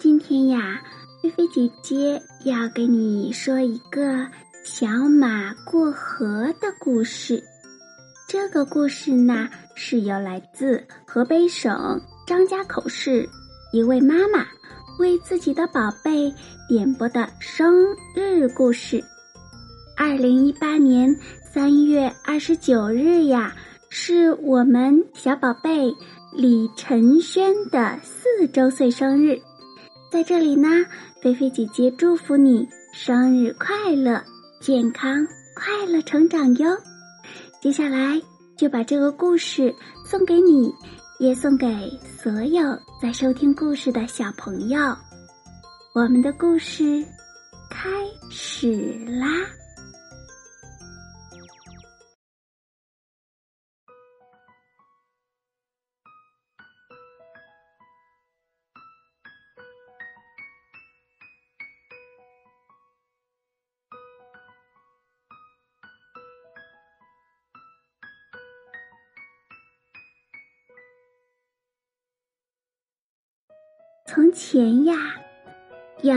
[0.00, 0.80] 今天呀，
[1.22, 4.26] 菲菲姐姐要给你说一个
[4.64, 7.44] 小马过河的故事。
[8.26, 13.28] 这个故事呢，是由来自河北省张家口市
[13.74, 14.46] 一位妈妈
[14.98, 16.34] 为自己的宝贝
[16.66, 19.04] 点播的生日故事。
[19.98, 21.14] 二零一八年
[21.52, 23.54] 三月二十九日呀，
[23.90, 25.94] 是我们小宝贝
[26.34, 29.38] 李晨轩的四周岁生日。
[30.10, 30.68] 在这里呢，
[31.22, 34.20] 菲菲姐姐祝福你生日快乐，
[34.60, 36.76] 健康快乐成长哟！
[37.62, 38.20] 接下来
[38.56, 39.72] 就把这个故事
[40.04, 40.74] 送给你，
[41.20, 41.66] 也送给
[42.20, 42.62] 所有
[43.00, 44.80] 在收听故事的小朋友。
[45.94, 47.04] 我们的故事
[47.70, 47.88] 开
[48.30, 49.28] 始啦！
[74.12, 74.92] 从前呀，
[76.02, 76.12] 有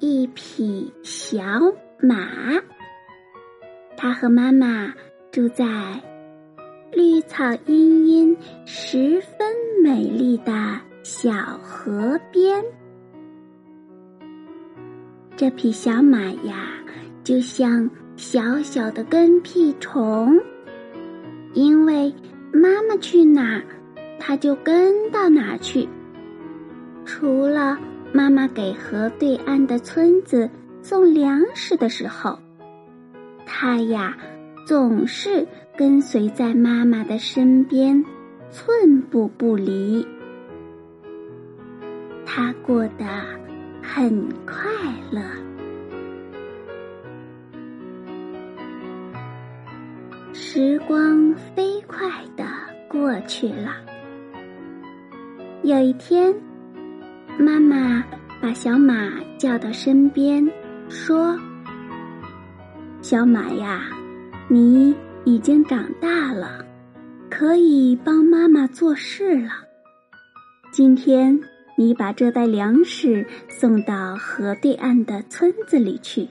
[0.00, 1.44] 一匹小
[2.00, 2.26] 马，
[3.96, 4.92] 它和妈妈
[5.30, 5.64] 住在
[6.90, 9.46] 绿草茵茵、十分
[9.80, 10.52] 美丽的
[11.04, 11.32] 小
[11.62, 12.64] 河边。
[15.36, 16.66] 这匹小马呀，
[17.22, 20.36] 就像小小的跟屁虫，
[21.54, 22.12] 因为
[22.52, 23.62] 妈妈去哪儿，
[24.18, 25.88] 它就跟到哪儿去。
[27.18, 27.78] 除了
[28.12, 30.50] 妈妈给河对岸的村子
[30.82, 32.38] 送粮食的时候，
[33.46, 34.14] 它呀
[34.66, 38.04] 总是跟随在妈妈的身边，
[38.50, 40.06] 寸步不离。
[42.26, 43.06] 它过得
[43.82, 44.70] 很快
[45.10, 45.22] 乐。
[50.34, 52.44] 时光飞快的
[52.90, 53.74] 过去了。
[55.62, 56.34] 有一天。
[57.38, 58.02] 妈妈
[58.40, 60.50] 把小马叫到身边，
[60.88, 61.38] 说
[63.02, 63.90] ：“小马呀，
[64.48, 66.64] 你已经长大了，
[67.30, 69.50] 可以帮妈妈做事了。
[70.72, 71.38] 今天
[71.76, 76.26] 你把这袋粮食送到河对岸的村子里去。”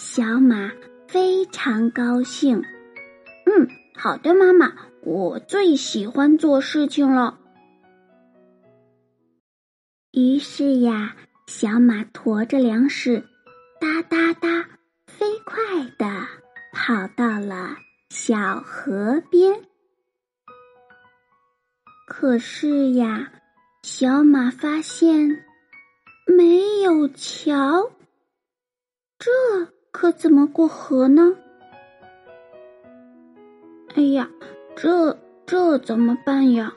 [0.00, 0.70] 小马
[1.06, 2.56] 非常高兴。
[3.44, 7.38] 嗯，好的，妈妈，我最喜欢做事情了。
[10.16, 11.14] 于是呀，
[11.46, 13.22] 小马驮着粮食，
[13.78, 14.66] 哒哒哒，
[15.06, 16.06] 飞快的
[16.72, 17.76] 跑到了
[18.08, 19.60] 小河边。
[22.06, 23.30] 可是呀，
[23.82, 25.44] 小马发现
[26.26, 27.90] 没有桥，
[29.18, 29.30] 这
[29.90, 31.36] 可怎么过河呢？
[33.94, 34.30] 哎呀，
[34.74, 36.72] 这这怎么办呀？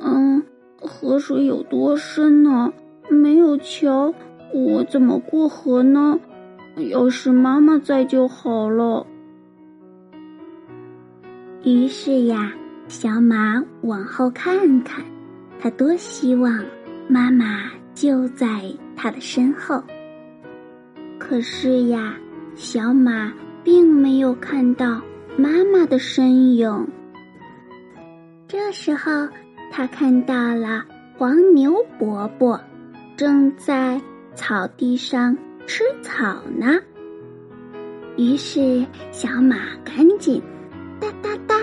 [0.00, 0.42] 嗯。
[0.88, 2.72] 河水有多深呢？
[3.10, 4.12] 没有桥，
[4.52, 6.18] 我怎么过河呢？
[6.90, 9.06] 要是妈妈在就好了。
[11.62, 12.52] 于是呀，
[12.88, 15.04] 小马往后看看，
[15.60, 16.64] 他多希望
[17.08, 18.46] 妈妈就在
[18.96, 19.82] 他的身后。
[21.18, 22.16] 可是呀，
[22.54, 23.32] 小马
[23.62, 25.00] 并没有看到
[25.36, 26.88] 妈妈的身影。
[28.46, 29.10] 这时候。
[29.70, 30.84] 他看到了
[31.16, 32.60] 黄牛伯伯，
[33.16, 34.00] 正在
[34.34, 35.36] 草地上
[35.66, 36.78] 吃草呢。
[38.16, 40.42] 于是小马赶紧
[41.00, 41.54] 哒哒哒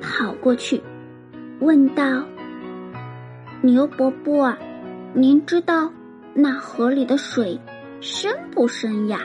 [0.00, 0.80] 跑过去，
[1.58, 2.04] 问道
[3.62, 4.56] ：“牛伯伯，
[5.12, 5.90] 您知道
[6.34, 7.58] 那河里的水
[8.00, 9.20] 深不深呀？”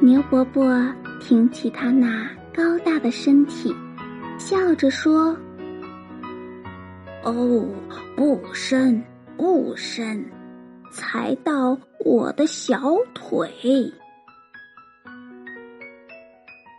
[0.00, 0.84] 牛伯伯
[1.20, 3.74] 挺起他那高大的身体，
[4.38, 5.36] 笑着说。
[7.28, 7.68] 哦，
[8.16, 9.04] 不深，
[9.36, 10.24] 不深，
[10.90, 12.80] 才到我的小
[13.12, 13.92] 腿。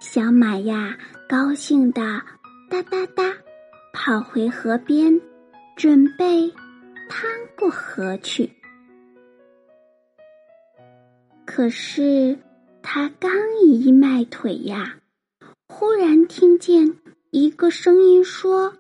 [0.02, 0.98] 小马呀，
[1.28, 2.02] 高兴的
[2.68, 3.32] 哒哒哒
[3.94, 5.22] 跑回河边，
[5.76, 6.50] 准备
[7.08, 8.52] 趟过河去。
[11.46, 12.40] 可是
[12.82, 13.32] 他刚
[13.62, 14.96] 一迈腿呀，
[15.68, 16.96] 忽然听见
[17.30, 18.74] 一个声音说：“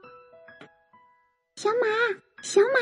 [1.61, 1.88] 小马，
[2.41, 2.79] 小马，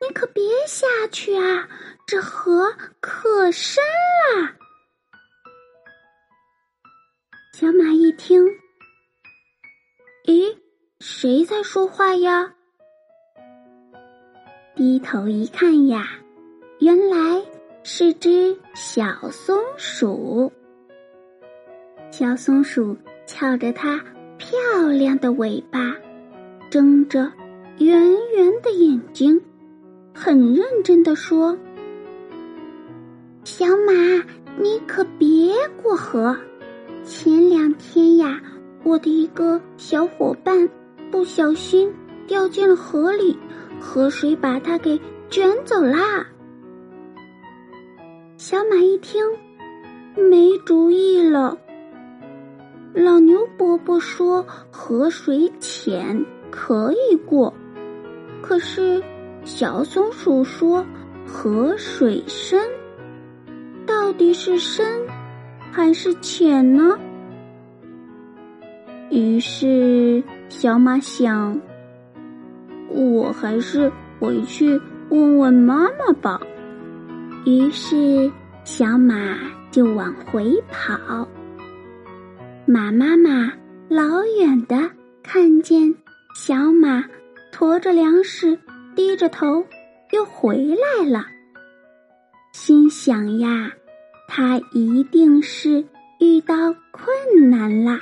[0.00, 1.68] 你可别下去啊，
[2.06, 4.56] 这河可深啦！”
[7.52, 8.42] 小马一听，
[10.24, 10.56] 咦，
[11.00, 12.54] 谁在说话呀？
[14.74, 16.08] 低头一看呀，
[16.78, 17.44] 原来
[17.84, 20.50] 是只小松鼠。
[22.10, 22.96] 小松鼠
[23.26, 24.02] 翘着它
[24.38, 24.58] 漂
[24.88, 25.94] 亮的尾巴，
[26.70, 27.30] 睁着
[27.78, 28.00] 圆
[28.34, 29.38] 圆的眼睛，
[30.14, 31.56] 很认真的说
[33.44, 33.92] ：“小马，
[34.58, 35.52] 你可别
[35.82, 36.34] 过河。”
[37.04, 38.40] 前两天呀，
[38.82, 40.68] 我的一个小伙伴
[41.10, 41.92] 不小心
[42.26, 43.36] 掉进了河里，
[43.78, 44.98] 河水把他给
[45.28, 46.26] 卷走啦。
[48.38, 49.22] 小马一听，
[50.16, 51.58] 没主意了。
[52.94, 57.52] 老牛伯伯说河水浅可以过，
[58.46, 59.02] 可是
[59.44, 60.86] 小松鼠说
[61.26, 62.62] 河水深，
[63.84, 64.86] 到底是深？
[65.72, 66.96] 还是浅呢？
[69.10, 71.60] 于是小马想，
[72.88, 73.90] 我还是
[74.20, 76.40] 回去问问妈妈吧。
[77.44, 78.30] 于是
[78.62, 79.36] 小马
[79.72, 81.26] 就往回跑。
[82.64, 83.52] 马妈妈
[83.88, 84.88] 老远的
[85.24, 85.92] 看见
[86.36, 87.02] 小马
[87.58, 88.58] 驮着粮食，
[88.94, 89.64] 低着头
[90.12, 91.24] 又回来了，
[92.52, 93.72] 心想呀。
[94.28, 95.82] 他一定是
[96.20, 96.54] 遇到
[96.90, 97.98] 困难啦，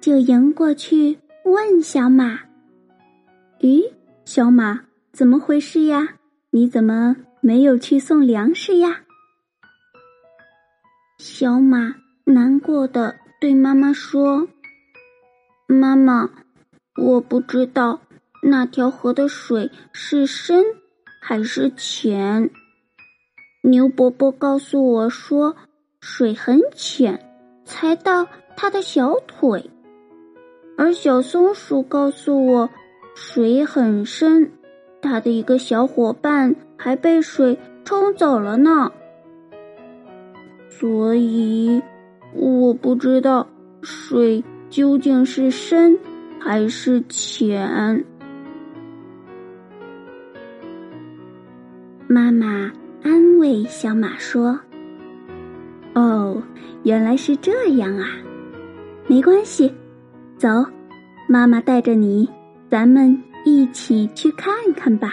[0.00, 2.40] 就迎过去问小马
[3.62, 3.88] ：“咦，
[4.24, 4.80] 小马，
[5.12, 6.14] 怎么回事呀？
[6.50, 9.02] 你怎么没有去送粮食呀？”
[11.18, 11.94] 小马
[12.24, 14.48] 难过的对妈妈说
[15.68, 16.28] ：“妈妈，
[16.96, 18.00] 我不知道
[18.42, 20.64] 那条河的水是深
[21.20, 22.50] 还是浅。”
[23.62, 25.56] 牛伯伯告诉我说，
[26.00, 27.18] 水很浅，
[27.64, 29.60] 才到他的小腿；
[30.78, 32.70] 而小松鼠告诉我，
[33.16, 34.52] 水很深，
[35.02, 38.92] 他的一个小伙伴还被水冲走了呢。
[40.70, 41.82] 所以，
[42.34, 43.48] 我不知道
[43.82, 45.98] 水究竟是深
[46.38, 48.04] 还是浅。
[52.16, 52.72] 妈妈。
[53.02, 54.58] 安慰小马说
[55.92, 56.42] ：“哦，
[56.82, 58.08] 原来是这样啊，
[59.06, 59.70] 没关系，
[60.38, 60.48] 走，
[61.28, 62.26] 妈妈带着你，
[62.70, 65.12] 咱们一起去看看吧。”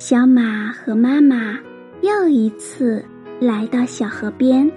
[0.00, 1.58] 小马和妈妈
[2.00, 3.04] 又一次
[3.38, 4.72] 来到小河边，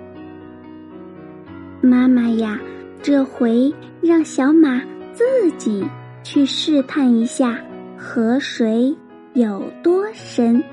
[1.80, 2.60] 妈妈呀，
[3.02, 4.82] 这回让小马
[5.14, 5.24] 自
[5.58, 5.86] 己
[6.22, 7.58] 去试探一下
[7.98, 8.94] 河水。
[9.36, 10.64] 有多深？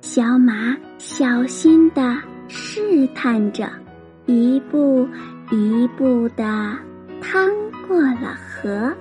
[0.00, 3.70] 小马小心的试探着，
[4.26, 5.06] 一步
[5.52, 6.76] 一步的
[7.20, 7.48] 趟
[7.86, 8.92] 过了河。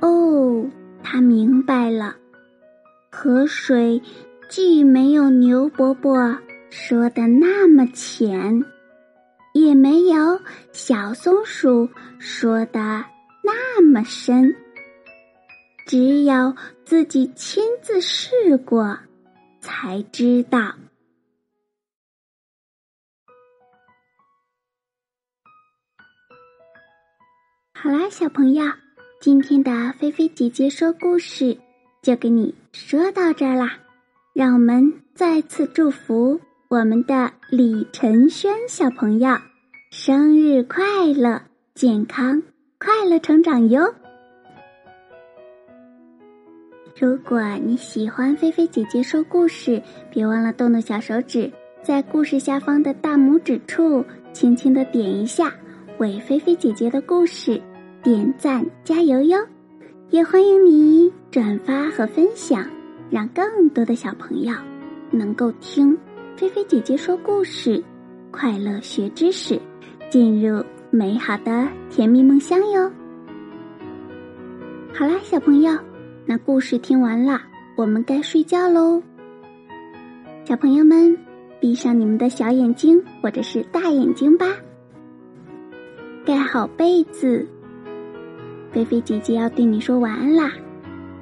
[0.00, 0.66] 哦，
[1.02, 2.16] 他明白了，
[3.10, 4.00] 河水
[4.48, 6.34] 既没有牛伯伯
[6.70, 8.64] 说的那么浅，
[9.52, 10.40] 也没有
[10.72, 11.86] 小松鼠
[12.18, 13.04] 说的
[13.44, 14.56] 那么深。
[15.88, 16.54] 只有
[16.84, 18.98] 自己亲自试过，
[19.58, 20.74] 才知道。
[27.72, 28.70] 好啦，小朋友，
[29.18, 31.56] 今天的菲菲姐姐说故事
[32.02, 33.78] 就给你说到这儿啦。
[34.34, 39.38] 让我们再次祝福我们的李晨轩小朋友
[39.90, 41.40] 生日快乐，
[41.74, 42.42] 健康
[42.78, 43.94] 快乐成长哟！
[47.00, 51.48] 如果你喜欢菲菲姐姐说故事，别忘了动动小手指，
[51.80, 55.54] 在故事下方的大拇指处轻轻的点一下，
[55.98, 57.62] 为菲菲姐姐的故事
[58.02, 59.38] 点赞加油哟！
[60.10, 62.68] 也欢迎你转发和分享，
[63.10, 64.52] 让更多的小朋友
[65.12, 65.96] 能够听
[66.36, 67.80] 菲菲姐姐说故事，
[68.32, 69.56] 快乐学知识，
[70.10, 72.90] 进入美好的甜蜜梦乡哟！
[74.92, 75.78] 好啦，小朋友。
[76.30, 77.40] 那故事听完了，
[77.74, 79.02] 我们该睡觉喽。
[80.44, 81.16] 小朋友们，
[81.58, 84.44] 闭上你们的小眼睛或者是大眼睛吧。
[86.26, 87.48] 盖好被子，
[88.70, 90.52] 菲菲姐姐要对你说晚安啦！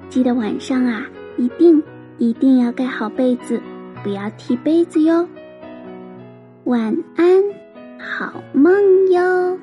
[0.09, 1.07] 记得晚上啊，
[1.39, 1.81] 一定
[2.19, 3.63] 一定要盖好被子，
[4.03, 5.29] 不要踢被子哟。
[6.65, 7.45] 晚安，
[7.97, 8.75] 好梦
[9.13, 9.57] 哟。